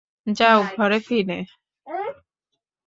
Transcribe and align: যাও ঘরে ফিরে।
যাও 0.27 0.59
ঘরে 0.75 0.99
ফিরে। 0.99 1.37